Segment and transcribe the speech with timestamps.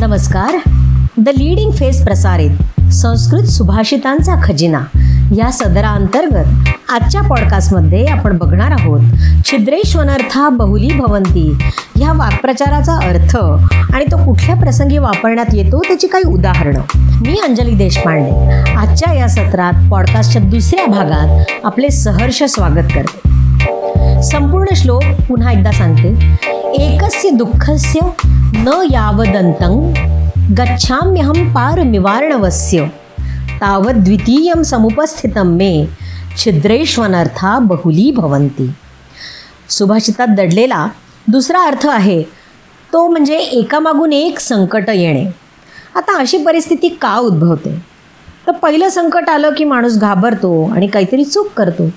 [0.00, 0.70] नमस्कार.
[1.18, 2.50] The leading face प्रसारित
[2.92, 4.78] संस्कृत सुभाषितांचा खजिना.
[5.36, 9.00] या सदराअंतर्गत आजच्या पॉडकास्टमध्ये आपण बघणार आहोत
[9.44, 11.58] छिद्रेश्वनर्था बहुली भवंती.
[11.96, 13.36] ह्या वाक्प्रचाराचा अर्थ
[13.94, 16.80] आणि तो कुठल्या प्रसंगी वापरण्यात येतो त्याची काही उदाहरणं.
[17.20, 18.50] मी अंजली देशपांडे.
[18.72, 23.36] आजच्या या सत्रात पॉडकास्टच्या दुसऱ्या भागात आपले सहर्ष स्वागत करते.
[24.22, 26.36] संपूर्ण श्लोक पुन्हा एकदा सांगते.
[26.74, 28.00] एकस्य दुःखस्य
[28.56, 29.74] न यावदन्तं।
[30.54, 32.86] गच्छाम्यहं पारमिवारणवस्य।
[33.60, 35.86] तावद् द्वितीयं समुपस्थितं मे
[36.38, 38.68] छिद्रेष्वनर्था बहुली भवन्ति
[39.68, 40.86] सुभाषितात दडलेला
[41.28, 42.22] दुसरा अर्थ आहे
[42.92, 45.26] तो म्हणजे एकामागून एक संकट येणे।
[45.96, 47.74] आता अशी परिस्थिती का उद्भवते?
[48.46, 51.88] तर पहिलं संकट आलं की माणूस घाबरतो आणि काहीतरी चूक करतो.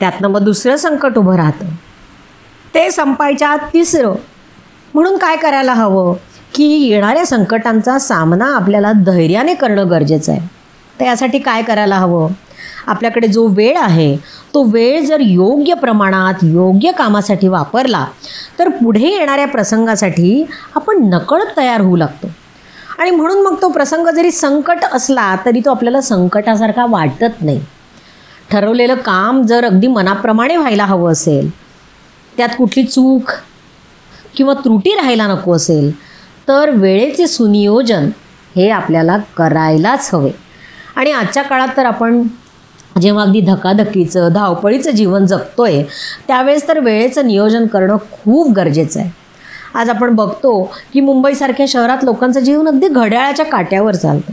[0.00, 1.66] त्यातनं मग दुसरं संकट उभं राहतं.
[2.74, 4.14] ते संपायच्या आत तिसरं.
[4.94, 6.14] म्हणून काय करायला हवं?
[6.54, 10.40] की येणाऱ्या संकटांचा सामना आपल्याला धैर्याने करणं गरजेचं आहे.
[11.00, 12.32] तर यासाठी काय करायला हवं?
[12.86, 14.16] आपल्याकडे जो वेळ आहे
[14.54, 18.06] तो वेळ जर योग्य प्रमाणात योग्य कामासाठी वापरला
[18.58, 22.26] तर पुढे येणाऱ्या प्रसंगासाठी आपण नकळत तयार होऊ लागतो.
[22.98, 27.60] आणि म्हणून मग तो प्रसंग जरी संकट असला तरी तो आपल्याला संकटासारखा वाटत नाही.
[28.50, 31.65] ठरवलेलं काम जर अगदी मनाप्रमाणे व्हायला हवं असेल
[32.36, 33.30] त्यात कुठली चूक
[34.36, 35.94] किंवा त्रुटी राहायला नको असेल
[36.48, 38.10] तर वेळेचे सुनियोजन
[38.56, 40.30] हे आपल्याला करायलाच हवे.
[40.96, 42.22] आणि आजच्या काळात तर आपण
[43.00, 45.82] जेव्हा अगदी धकाधकीचं धावपळीचं जीवन जगतोय
[46.28, 49.10] त्यावेळेस तर वेळेचं नियोजन करणं खूप गरजेचं आहे.
[49.74, 54.32] आज आपण बघतो की मुंबईसारख्या शहरात लोकांचं जीवन अगदी घड्याळाच्या काट्यावर चालतं.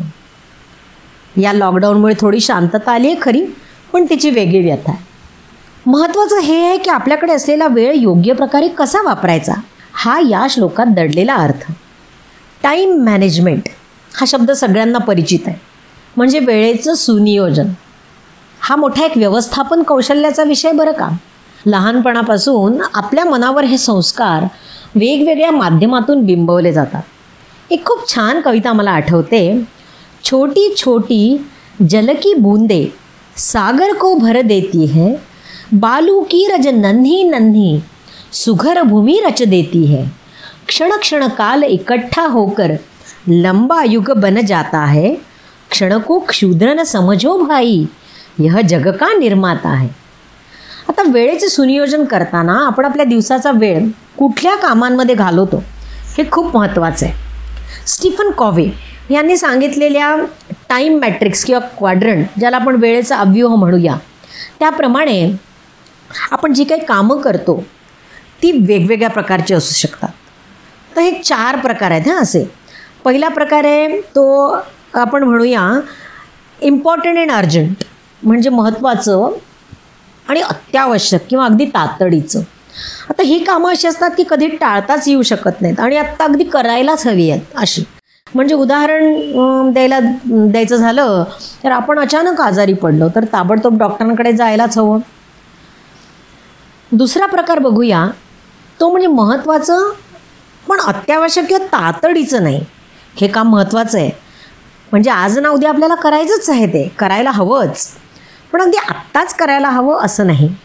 [1.41, 3.45] या लॉकडाऊनमुळे थोडी शांतता आली आहे खरी
[3.93, 5.12] पण तिची वेगळी व्यथा आहे.
[5.85, 9.53] महत्त्वाचं हे आहे की आपल्याकडे असलेला वेळ योग्य प्रकारे कसा वापरायचा?
[9.93, 11.71] हा या श्लोकात दडलेला अर्थ.
[12.63, 13.61] टाईम मॅनेजमेंट
[14.15, 15.57] हा शब्द सगळ्यांना परिचित आहे.
[16.17, 17.67] म्हणजे वेळेचं सुनियोजन.
[18.59, 21.09] हा मोठा एक व्यवस्थापन कौशल्याचा विषय बरं का?
[21.65, 24.43] लहानपणापासून आपल्या मनावर हे संस्कार
[24.95, 27.01] वेगवेगळ्या माध्यमातून बिंबवले जातात.
[27.69, 29.67] एक खूप छान कविता मला आठवते.
[30.23, 31.45] छोटी छोटी
[31.89, 32.93] जलकी बूंदे
[33.37, 35.13] सागर को भर देती है
[35.71, 37.81] बालू की रज नन्ही नन्ही
[38.33, 40.03] सुघर भूमि रच देती है।
[40.67, 42.71] क्षण क्षण काल इकट्ठा होकर
[43.27, 45.13] लंबा युग बन जाता है।
[45.71, 47.85] क्षण को क्षुद्र न समझो भाई
[48.39, 49.87] यह जग का निर्माता है।
[50.89, 53.87] आता वेळेचे सुनियोजन करताना आपण आपल्या दिवसाचा वेळ
[54.17, 55.63] कुठल्या कामांमध्ये घालवतो
[56.17, 57.15] हे खूप महत्त्वाचं आहे.
[57.87, 58.65] स्टीफन कॉवे
[59.11, 60.15] यांनी सांगितलेल्या
[60.69, 63.95] टाईम मॅट्रिक्स किंवा क्वाड्रंट ज्याला आपण वेळेचा अव्यूह म्हणूया
[64.59, 65.25] त्याप्रमाणे
[66.31, 67.63] आपण जी काही कामं करतो
[68.43, 70.09] ती वेगवेगळ्या प्रकारची असू शकतात.
[70.95, 72.43] तर हे चार प्रकार आहेत हां असे.
[73.03, 74.25] पहिला प्रकार आहे तो
[74.95, 75.69] आपण म्हणूया
[76.59, 77.83] इम्पॉर्टंट अँड अर्जंट
[78.21, 79.31] म्हणजे महत्त्वाचं
[80.25, 82.41] आणि अत्यावश्यक किंवा अगदी तातडीचं.
[83.09, 87.05] आता ही कामं अशी असतात की कधी टाळताच येऊ शकत नाहीत आणि आत्ता अगदी करायलाच
[87.07, 87.83] हवी आहेत अशी.
[88.35, 91.23] म्हणजे उदाहरण द्यायला द्यायचं झालं
[91.63, 94.99] तर आपण अचानक आजारी पडलो तर ताबडतोब डॉक्टरांकडे जायलाच हवं.
[96.93, 98.07] दुसरा प्रकार बघूया.
[98.79, 99.91] तो म्हणजे महत्त्वाचं
[100.69, 102.65] पण अत्यावश्यक किंवा तातडीचं नाही.
[103.21, 104.11] हे काम महत्त्वाचं आहे.
[104.91, 106.91] म्हणजे आज ना उद्या आपल्याला करायचंच आहे ते.
[106.99, 107.87] करायला हवंच.
[108.51, 110.55] पण अगदी आत्ताच करायला हवं असं नाही.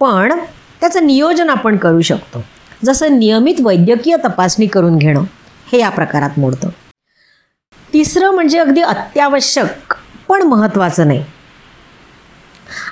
[0.00, 0.38] पण
[0.80, 2.44] त्याचं नियोजन आपण करू शकतो.
[2.84, 5.24] जसं नियमित वैद्यकीय तपासणी करून घेणं
[5.72, 6.68] हे या प्रकारात मोडतं.
[7.92, 9.94] तिसरं म्हणजे अगदी अत्यावश्यक
[10.28, 11.24] पण महत्त्वाचं नाही.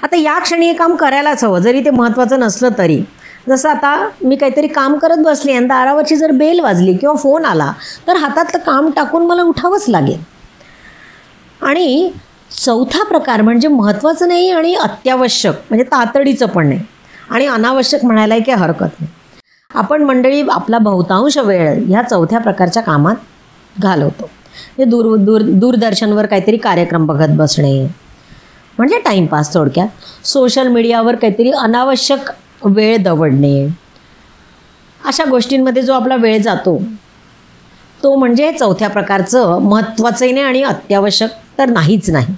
[0.03, 3.03] आता या क्षणी हे काम करायलाच हवं जरी ते महत्त्वाचं नसलं तरी.
[3.49, 7.73] जसं आता मी काहीतरी काम करत बसले आणि दारावरची जर बेल वाजली किंवा फोन आला
[8.07, 10.19] तर हातातलं काम टाकून मला उठावंच लागेल.
[11.63, 12.11] आणि
[12.51, 16.81] चौथा प्रकार म्हणजे महत्त्वाचं नाही आणि अत्यावश्यक म्हणजे तातडीचं पण नाही.
[17.31, 19.09] आणि अनावश्यक म्हणायलाही काही हरकत नाही.
[19.71, 24.25] आपण मंडळी आपला बहुतांश वेळ ह्या चौथ्या प्रकारच्या कामात घालवतो.
[24.25, 27.87] म्हणजे दूर दूर दूरदर्शनवर काहीतरी कार्यक्रम बघत बसणे
[28.81, 29.89] म्हणजे टाईमपास थोडक्यात.
[30.27, 32.31] सोशल मीडियावर काहीतरी अनावश्यक
[32.67, 33.67] वेळ दवडणे.
[35.01, 36.77] अशा गोष्टींमध्ये जो आपला वेळ जातो
[38.03, 42.35] तो म्हणजे चौथ्या प्रकारचं महत्त्वाचंही नाही आणि अत्यावश्यक तर नाहीच नाही.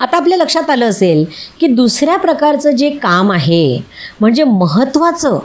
[0.00, 1.24] आता आपल्या लक्षात आलं असेल
[1.60, 3.80] की दुसऱ्या प्रकारचं जे काम आहे
[4.20, 5.38] म्हणजे महत्त्वाचं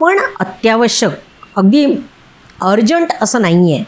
[0.00, 1.12] पण अत्यावश्यक
[1.56, 1.84] अगदी
[2.62, 3.84] अर्जंट असं नाही आहे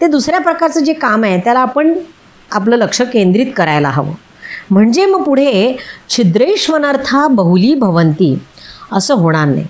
[0.00, 1.92] ते दुसऱ्या प्रकारचं जे काम आहे त्याला आपण
[2.50, 4.12] आपलं लक्ष केंद्रित करायला हवं.
[4.70, 5.76] म्हणजे मग पुढे
[6.08, 8.36] छिद्रेश्वनार्था बहुली भवंती.
[8.92, 9.64] असं होणार नाही.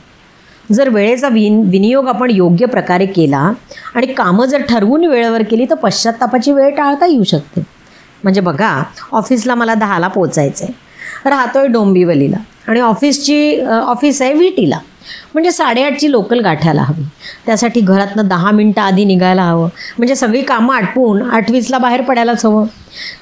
[0.73, 3.51] जर वेळेचा विन विनियोग आपण योग्य प्रकारे केला
[3.95, 7.61] आणि कामं जर ठरवून वेळेवर केली तर पश्चातापाची वेळ टाळता येऊ शकते.
[8.25, 8.83] म्हणजे बघा
[9.13, 12.37] ऑफिसला मला दहाला पोचायचं आहे राहतो आहे डोंबिवलीला
[12.69, 14.79] आणि ऑफिसची ऑफिस आहे विटीला.
[15.35, 17.05] म्हणजे साडेआठची लोकल गाठायला हवी.
[17.47, 19.69] त्यासाठी घरातनं दहा मिनटं आधी निघायला हवं.
[19.99, 22.67] म्हणजे सगळी कामं आटपून आठवीसला बाहेर पडायलाच हवं.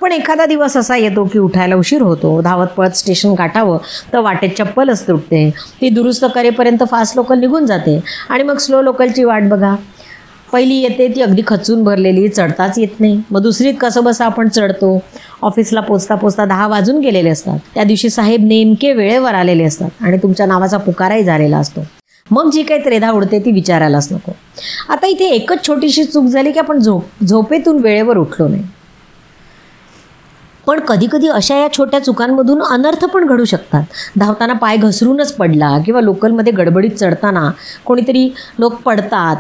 [0.01, 3.79] पण एखादा दिवस असा येतो की उठायला उशीर होतो धावत पळत स्टेशन गाठावं
[4.13, 5.51] तर वाटेत चप्पलच तुटते.
[5.51, 8.01] ती दुरुस्त करेपर्यंत फास्ट लोकल निघून जाते.
[8.29, 9.77] आणि मग स्लो लोकलची वाट बघा.
[10.53, 13.21] पहिली येते ती अगदी खचून भरलेली चढताच येत नाही.
[13.31, 14.99] मग दुसरीत कसं बसं आपण चढतो?
[15.43, 17.59] ऑफिसला पोचता पोचता दहा वाजून गेलेले असतात.
[17.75, 21.81] त्या दिवशी साहेब नेमके वेळेवर आलेले असतात आणि तुमच्या नावाचा पुकाराही झालेला असतो.
[22.31, 24.33] मग जी काही त्रेधा उडते ती विचारायलाच नको.
[24.89, 28.63] आता इथे एकच छोटीशी चूक झाली की आपण झोप झोपेतून वेळेवर उठलो नाही.
[30.67, 33.83] पण कधीकधी अशा या छोट्या चुकांमधून अनर्थ पण घडू शकतात.
[34.19, 37.51] धावताना पाय घसरूनच पडला किंवा लोकलमध्ये गडबडीत चढताना
[37.85, 38.29] कोणीतरी
[38.59, 39.37] लोक पडतात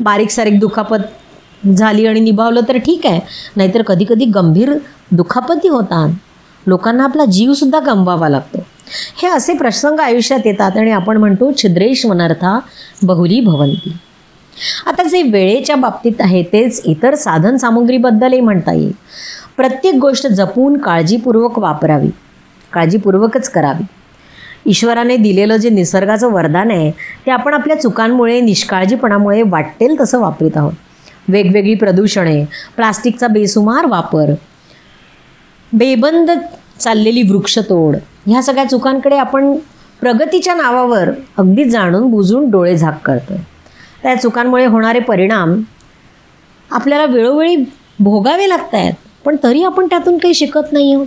[0.00, 0.96] बारीक सारीक दुखापत
[1.76, 3.20] झाली आणि निभावलं तर ठीक आहे.
[3.56, 4.72] नाहीतर कधीकधी गंभीर
[5.10, 6.08] दुखापती होतात.
[6.66, 8.58] लोकांना आपला जीवसुद्धा गमवावा लागतो.
[9.22, 12.58] हे असे प्रसंग आयुष्यात येतात आणि आपण म्हणतो छिद्रेश वनर्था
[13.02, 13.92] बहुली भवंती.
[14.86, 18.92] आता जे वेळेच्या बाबतीत आहे तेच इतर साधन सामुग्रीबद्दलही म्हणता येईल.
[19.56, 22.10] प्रत्येक गोष्ट जपून काळजीपूर्वक वापरावी.
[22.72, 23.84] काळजीपूर्वकच करावी.
[24.66, 26.90] ईश्वराने दिलेलं जे निसर्गाचं वरदान आहे
[27.26, 30.72] ते आपण आपल्या चुकांमुळे निष्काळजीपणामुळे वाटेल तसं वापरीत आहोत.
[31.28, 32.44] वेगवेगळी प्रदूषणे
[32.76, 34.32] प्लास्टिकचा बेसुमार वापर
[35.72, 36.30] बेबंद
[36.80, 37.96] चाललेली वृक्षतोड
[38.26, 39.54] ह्या सगळ्या चुकांकडे आपण
[40.00, 43.36] प्रगतीच्या नावावर अगदी जाणून बुजून डोळे झाक करतो
[44.02, 45.60] त्या चुकांमुळे होणारे परिणाम
[46.70, 47.56] आपल्याला वेळोवेळी
[47.98, 51.06] भोगावे लागत आहेत पण तरी आपण त्यातून काही शिकत नाही आहोत.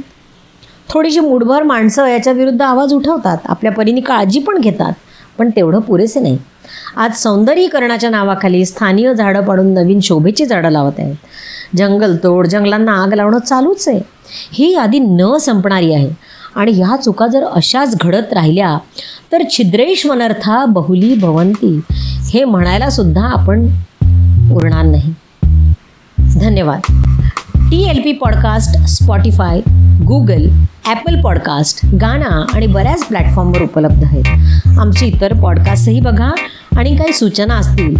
[0.89, 4.93] थोडीशी मूडभर माणसं याच्या विरुद्ध आवाज उठवतात आपल्या परीने काळजी पण घेतात
[5.37, 6.37] पण तेवढं पुरेसे नाही.
[6.95, 11.15] आज सौंदर्यीकरणाच्या नावाखाली स्थानीय झाडं पाडून नवीन शोभेची झाडं लावत आहेत.
[11.77, 13.99] जंगलतोड जंगलांना आग लावणं चालूच आहे.
[14.53, 16.09] ही यादी न संपणारी आहे.
[16.55, 18.77] आणि ह्या चुका जर अशाच घडत राहिल्या
[19.31, 21.81] तर छिद्रेश वनर्था बहुली भवंती
[22.29, 23.67] हे म्हणायला सुद्धा आपण
[24.53, 25.13] उरणार नाही.
[26.39, 26.79] धन्यवाद.
[27.55, 29.61] T L P podcast Spotify
[30.01, 30.47] Google
[30.87, 34.23] Apple podcast Gaana आणि बऱ्याच प्लॅटफॉर्मवर उपलब्ध आहेत.
[34.79, 36.31] आमची इतर पॉडकास्टही बघा
[36.77, 37.95] आणि काही सूचना असतील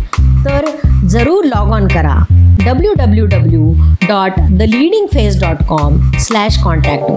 [0.45, 0.65] तर
[1.07, 2.23] जरूर लॉग ऑन करा.
[2.65, 7.11] W W W dot the leading face dot com slash contact